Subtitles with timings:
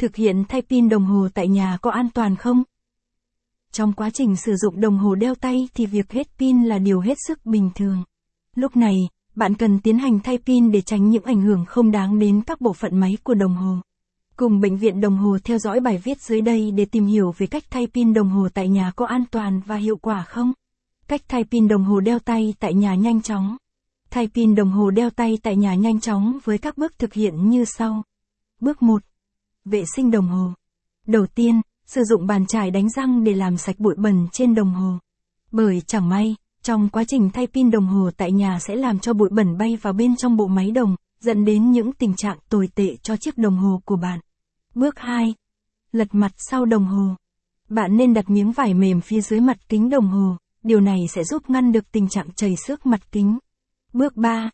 [0.00, 2.62] Thực hiện thay pin đồng hồ tại nhà có an toàn không?
[3.72, 7.00] Trong quá trình sử dụng đồng hồ đeo tay thì việc hết pin là điều
[7.00, 8.04] hết sức bình thường.
[8.56, 8.94] Lúc này,
[9.34, 12.60] bạn cần tiến hành thay pin để tránh những ảnh hưởng không đáng đến các
[12.60, 13.76] bộ phận máy của đồng hồ.
[14.36, 17.46] Cùng Bệnh viện Đồng hồ theo dõi bài viết dưới đây để tìm hiểu về
[17.46, 20.52] cách thay pin đồng hồ tại nhà có an toàn và hiệu quả không.
[21.08, 23.56] Cách thay pin đồng hồ đeo tay tại nhà nhanh chóng.
[24.10, 27.50] Thay pin đồng hồ đeo tay tại nhà nhanh chóng với các bước thực hiện
[27.50, 28.02] như sau.
[28.60, 29.02] Bước 1.
[29.64, 30.52] Vệ sinh đồng hồ.
[31.06, 34.70] Đầu tiên, sử dụng bàn chải đánh răng để làm sạch bụi bẩn trên đồng
[34.70, 34.98] hồ.
[35.52, 39.12] Bởi chẳng may, trong quá trình thay pin đồng hồ tại nhà sẽ làm cho
[39.12, 42.68] bụi bẩn bay vào bên trong bộ máy đồng, dẫn đến những tình trạng tồi
[42.74, 44.20] tệ cho chiếc đồng hồ của bạn.
[44.74, 45.34] Bước 2.
[45.92, 47.14] Lật mặt sau đồng hồ.
[47.68, 51.24] Bạn nên đặt miếng vải mềm phía dưới mặt kính đồng hồ, điều này sẽ
[51.24, 53.38] giúp ngăn được tình trạng chảy xước mặt kính.
[53.92, 54.50] Bước 3.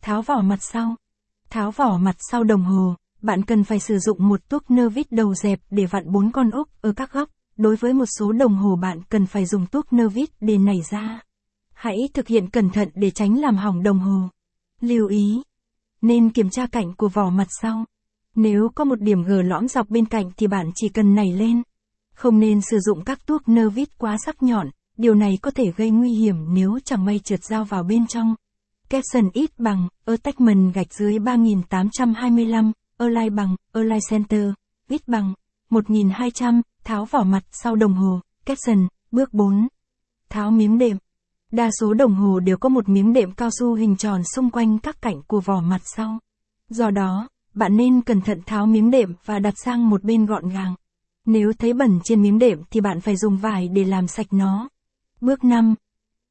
[0.00, 0.96] Tháo vỏ mặt sau.
[1.50, 5.12] Tháo vỏ mặt sau đồng hồ, bạn cần phải sử dụng một tuốc nơ vít
[5.12, 7.28] đầu dẹp để vặn bốn con ốc ở các góc.
[7.56, 10.82] Đối với một số đồng hồ bạn cần phải dùng tuốc nơ vít để nảy
[10.90, 11.20] ra.
[11.72, 14.28] Hãy thực hiện cẩn thận để tránh làm hỏng đồng hồ.
[14.80, 15.42] Lưu ý.
[16.02, 17.84] Nên kiểm tra cạnh của vỏ mặt sau.
[18.34, 21.62] Nếu có một điểm gờ lõm dọc bên cạnh thì bạn chỉ cần nảy lên.
[22.14, 25.72] Không nên sử dụng các tuốc nơ vít quá sắc nhọn, điều này có thể
[25.76, 28.34] gây nguy hiểm nếu chẳng may trượt dao vào bên trong.
[28.88, 32.72] Capson ít bằng, attachment gạch dưới 3825,
[33.02, 34.50] Erlai bằng, Erlai center,
[34.88, 35.34] ít bằng,
[35.70, 39.68] 1200, tháo vỏ mặt sau đồng hồ, capson, bước 4.
[40.28, 40.96] Tháo miếng đệm.
[41.52, 44.78] Đa số đồng hồ đều có một miếng đệm cao su hình tròn xung quanh
[44.78, 46.18] các cạnh của vỏ mặt sau.
[46.68, 50.48] Do đó, bạn nên cẩn thận tháo miếng đệm và đặt sang một bên gọn
[50.48, 50.74] gàng.
[51.26, 54.68] Nếu thấy bẩn trên miếng đệm thì bạn phải dùng vải để làm sạch nó.
[55.20, 55.74] Bước 5.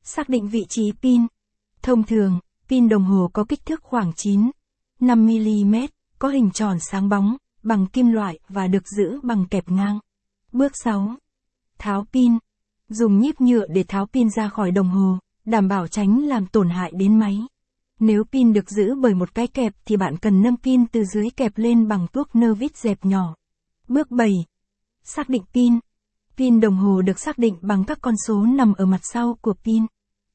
[0.03, 1.21] Xác định vị trí pin.
[1.81, 4.51] Thông thường, pin đồng hồ có kích thước khoảng 9,
[4.99, 5.75] 5 mm,
[6.21, 9.99] có hình tròn sáng bóng, bằng kim loại và được giữ bằng kẹp ngang.
[10.51, 11.15] Bước 6.
[11.77, 12.37] Tháo pin.
[12.89, 16.69] Dùng nhíp nhựa để tháo pin ra khỏi đồng hồ, đảm bảo tránh làm tổn
[16.69, 17.39] hại đến máy.
[17.99, 21.29] Nếu pin được giữ bởi một cái kẹp thì bạn cần nâng pin từ dưới
[21.29, 23.35] kẹp lên bằng tuốc nơ vít dẹp nhỏ.
[23.87, 24.45] Bước 7.
[25.03, 25.79] Xác định pin.
[26.37, 29.53] Pin đồng hồ được xác định bằng các con số nằm ở mặt sau của
[29.63, 29.85] pin.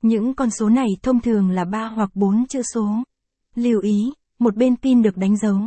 [0.03, 2.89] Những con số này thông thường là 3 hoặc 4 chữ số.
[3.55, 5.59] Lưu ý, một bên pin được đánh dấu,